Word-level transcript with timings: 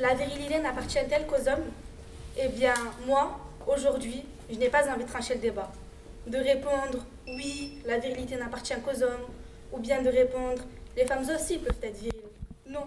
La 0.00 0.14
virilité 0.14 0.58
n'appartient-elle 0.58 1.26
qu'aux 1.26 1.46
hommes? 1.46 1.66
Eh 2.38 2.48
bien, 2.48 2.72
moi, 3.06 3.38
aujourd'hui, 3.66 4.24
je 4.50 4.56
n'ai 4.56 4.70
pas 4.70 4.88
envie 4.90 5.04
de 5.04 5.08
trancher 5.08 5.34
le 5.34 5.40
débat. 5.40 5.70
De 6.26 6.38
répondre 6.38 7.04
oui, 7.26 7.82
la 7.84 7.98
virilité 7.98 8.36
n'appartient 8.36 8.72
qu'aux 8.82 9.02
hommes, 9.02 9.26
ou 9.70 9.78
bien 9.78 10.00
de 10.00 10.08
répondre 10.08 10.62
les 10.96 11.04
femmes 11.04 11.26
aussi 11.28 11.58
peuvent 11.58 11.76
être 11.82 11.98
viriles. 11.98 12.30
Non. 12.66 12.84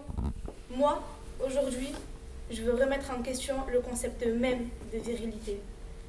Moi, 0.71 1.03
aujourd'hui, 1.45 1.93
je 2.49 2.63
veux 2.63 2.73
remettre 2.73 3.11
en 3.11 3.21
question 3.21 3.57
le 3.71 3.79
concept 3.79 4.25
même 4.25 4.69
de 4.91 4.97
virilité. 4.97 5.61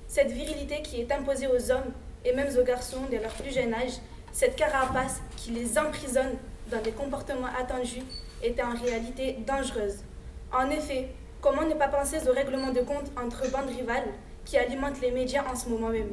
Cette 0.08 0.30
virilité 0.30 0.80
qui 0.80 1.02
est 1.02 1.12
imposée 1.12 1.48
aux 1.48 1.70
hommes 1.70 1.92
et 2.24 2.32
même 2.32 2.48
aux 2.58 2.64
garçons 2.64 3.02
dès 3.10 3.18
leur 3.18 3.32
plus 3.34 3.52
jeune 3.52 3.74
âge, 3.74 3.92
cette 4.32 4.56
carapace 4.56 5.20
qui 5.36 5.50
les 5.50 5.78
emprisonne 5.78 6.32
dans 6.70 6.80
des 6.80 6.92
comportements 6.92 7.54
attendus 7.58 8.04
est 8.42 8.58
en 8.62 8.74
réalité 8.74 9.36
dangereuse. 9.46 9.98
En 10.56 10.70
effet, 10.70 11.08
comment 11.40 11.64
ne 11.64 11.74
pas 11.74 11.88
penser 11.88 12.28
au 12.28 12.32
règlement 12.32 12.70
de 12.70 12.78
compte 12.80 13.10
entre 13.20 13.50
bandes 13.50 13.70
rivales 13.76 14.06
qui 14.44 14.56
alimentent 14.56 15.00
les 15.00 15.10
médias 15.10 15.42
en 15.50 15.56
ce 15.56 15.68
moment 15.68 15.88
même? 15.88 16.12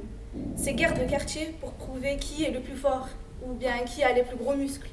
Ces 0.56 0.74
guerres 0.74 0.98
de 0.98 1.08
quartier 1.08 1.54
pour 1.60 1.74
prouver 1.74 2.18
qui 2.18 2.44
est 2.44 2.50
le 2.50 2.60
plus 2.60 2.76
fort 2.76 3.08
ou 3.46 3.54
bien 3.54 3.78
qui 3.86 4.02
a 4.02 4.12
les 4.14 4.24
plus 4.24 4.38
gros 4.38 4.56
muscles. 4.56 4.90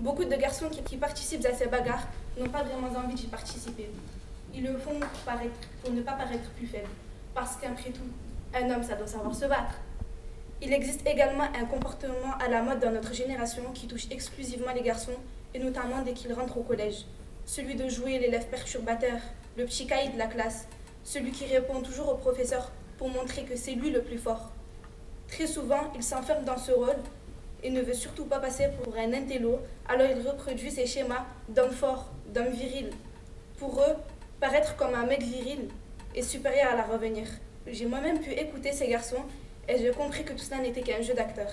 Beaucoup 0.00 0.24
de 0.24 0.34
garçons 0.34 0.68
qui, 0.68 0.96
participent 0.96 1.46
à 1.46 1.54
ces 1.54 1.66
bagarres 1.66 2.08
n'ont 2.36 2.48
pas 2.48 2.64
vraiment 2.64 2.88
envie 2.98 3.14
d'y 3.14 3.28
participer. 3.28 3.88
Ils 4.52 4.64
le 4.64 4.76
font 4.76 4.98
pour, 4.98 5.32
pour 5.82 5.92
ne 5.92 6.02
pas 6.02 6.12
paraître 6.12 6.50
plus 6.56 6.66
faibles. 6.66 6.88
Parce 7.36 7.54
qu'après 7.54 7.90
tout, 7.90 8.10
un 8.52 8.68
homme, 8.68 8.82
ça 8.82 8.96
doit 8.96 9.06
savoir 9.06 9.32
se 9.32 9.44
battre. 9.44 9.78
Il 10.60 10.72
existe 10.72 11.06
également 11.06 11.44
un 11.44 11.66
comportement 11.66 12.34
à 12.44 12.48
la 12.48 12.62
mode 12.62 12.80
dans 12.80 12.90
notre 12.90 13.14
génération 13.14 13.62
qui 13.72 13.86
touche 13.86 14.06
exclusivement 14.10 14.72
les 14.74 14.82
garçons, 14.82 15.18
et 15.54 15.60
notamment 15.60 16.02
dès 16.02 16.14
qu'ils 16.14 16.32
rentrent 16.32 16.58
au 16.58 16.62
collège. 16.62 17.04
Celui 17.48 17.76
de 17.76 17.88
jouer 17.88 18.18
l'élève 18.18 18.46
perturbateur, 18.48 19.16
le 19.56 19.64
petit 19.64 19.86
de 19.86 20.18
la 20.18 20.26
classe, 20.26 20.68
celui 21.02 21.30
qui 21.30 21.46
répond 21.46 21.80
toujours 21.80 22.10
au 22.10 22.16
professeur 22.16 22.70
pour 22.98 23.08
montrer 23.08 23.44
que 23.44 23.56
c'est 23.56 23.72
lui 23.72 23.88
le 23.88 24.02
plus 24.02 24.18
fort. 24.18 24.50
Très 25.28 25.46
souvent, 25.46 25.90
il 25.94 26.02
s'enferme 26.02 26.44
dans 26.44 26.58
ce 26.58 26.72
rôle 26.72 26.98
et 27.62 27.70
ne 27.70 27.80
veut 27.80 27.94
surtout 27.94 28.26
pas 28.26 28.38
passer 28.38 28.68
pour 28.84 28.94
un 28.98 29.14
intello, 29.14 29.60
alors 29.88 30.06
il 30.14 30.28
reproduit 30.28 30.70
ces 30.70 30.84
schémas 30.84 31.24
d'homme 31.48 31.70
fort, 31.70 32.10
d'homme 32.26 32.50
viril. 32.50 32.90
Pour 33.56 33.80
eux, 33.80 33.96
paraître 34.40 34.76
comme 34.76 34.94
un 34.94 35.06
mec 35.06 35.22
viril 35.22 35.70
est 36.14 36.20
supérieur 36.20 36.72
à 36.72 36.76
la 36.76 36.82
revenir. 36.82 37.26
J'ai 37.66 37.86
moi-même 37.86 38.20
pu 38.20 38.30
écouter 38.30 38.72
ces 38.72 38.88
garçons 38.88 39.24
et 39.66 39.78
j'ai 39.78 39.90
compris 39.92 40.22
que 40.22 40.34
tout 40.34 40.44
cela 40.44 40.58
n'était 40.58 40.82
qu'un 40.82 41.00
jeu 41.00 41.14
d'acteur. 41.14 41.48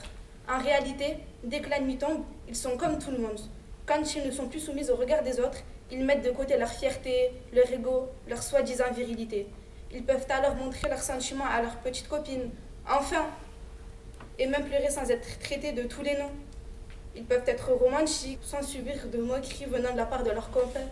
En 0.49 0.59
réalité, 0.59 1.19
dès 1.45 1.61
que 1.61 1.69
la 1.69 1.79
nuit 1.79 1.97
tombe, 1.97 2.25
ils 2.49 2.55
sont 2.55 2.75
comme 2.75 2.99
tout 2.99 3.11
le 3.11 3.19
monde. 3.19 3.39
Quand 3.85 4.15
ils 4.15 4.25
ne 4.25 4.31
sont 4.31 4.47
plus 4.47 4.59
soumis 4.59 4.89
au 4.89 4.95
regard 4.95 5.21
des 5.21 5.39
autres, 5.39 5.59
ils 5.91 6.03
mettent 6.03 6.25
de 6.25 6.31
côté 6.31 6.57
leur 6.57 6.69
fierté, 6.69 7.31
leur 7.53 7.71
ego, 7.71 8.09
leur 8.27 8.41
soi-disant 8.41 8.91
virilité. 8.91 9.47
Ils 9.91 10.03
peuvent 10.03 10.25
alors 10.29 10.55
montrer 10.55 10.89
leurs 10.89 11.03
sentiments 11.03 11.45
à 11.45 11.61
leur 11.61 11.75
petite 11.77 12.07
copine. 12.07 12.49
Enfin, 12.89 13.27
et 14.39 14.47
même 14.47 14.63
pleurer 14.63 14.89
sans 14.89 15.09
être 15.09 15.39
traités 15.39 15.71
de 15.71 15.83
tous 15.83 16.01
les 16.01 16.17
noms. 16.17 16.31
Ils 17.15 17.23
peuvent 17.23 17.47
être 17.47 17.71
romantiques 17.71 18.39
sans 18.41 18.61
subir 18.63 19.07
de 19.07 19.19
moqueries 19.19 19.65
venant 19.65 19.91
de 19.91 19.97
la 19.97 20.05
part 20.05 20.23
de 20.23 20.31
leurs 20.31 20.49
copains. 20.49 20.89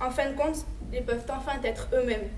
En 0.00 0.10
fin 0.10 0.30
de 0.30 0.36
compte, 0.36 0.64
ils 0.92 1.04
peuvent 1.04 1.26
enfin 1.28 1.60
être 1.64 1.88
eux-mêmes. 1.92 2.28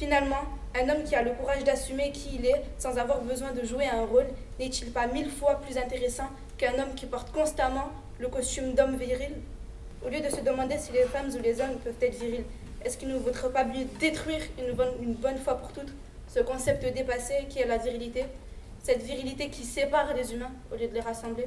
Finalement, 0.00 0.46
un 0.74 0.88
homme 0.88 1.04
qui 1.04 1.14
a 1.14 1.20
le 1.20 1.32
courage 1.32 1.62
d'assumer 1.62 2.10
qui 2.10 2.36
il 2.36 2.46
est 2.46 2.64
sans 2.78 2.96
avoir 2.96 3.20
besoin 3.20 3.52
de 3.52 3.62
jouer 3.66 3.86
un 3.86 4.06
rôle 4.06 4.28
n'est-il 4.58 4.90
pas 4.92 5.06
mille 5.06 5.30
fois 5.30 5.56
plus 5.56 5.76
intéressant 5.76 6.30
qu'un 6.56 6.72
homme 6.72 6.94
qui 6.96 7.04
porte 7.04 7.30
constamment 7.32 7.90
le 8.18 8.28
costume 8.28 8.72
d'homme 8.72 8.96
viril? 8.96 9.32
Au 10.02 10.08
lieu 10.08 10.20
de 10.20 10.30
se 10.30 10.40
demander 10.40 10.78
si 10.78 10.92
les 10.92 11.02
femmes 11.02 11.28
ou 11.34 11.42
les 11.42 11.60
hommes 11.60 11.76
peuvent 11.84 11.92
être 12.00 12.18
virils, 12.18 12.46
est-ce 12.82 12.96
qu'il 12.96 13.08
ne 13.08 13.18
vaudrait 13.18 13.50
pas 13.50 13.64
mieux 13.64 13.84
détruire 13.98 14.40
une 14.58 14.72
bonne, 14.72 14.94
une 15.02 15.12
bonne 15.12 15.36
fois 15.36 15.58
pour 15.58 15.70
toutes 15.70 15.92
ce 16.34 16.40
concept 16.40 16.82
dépassé 16.94 17.34
qui 17.50 17.58
est 17.58 17.66
la 17.66 17.76
virilité? 17.76 18.24
Cette 18.82 19.02
virilité 19.02 19.50
qui 19.50 19.64
sépare 19.64 20.14
les 20.14 20.32
humains 20.32 20.52
au 20.72 20.76
lieu 20.76 20.88
de 20.88 20.94
les 20.94 21.00
rassembler? 21.00 21.44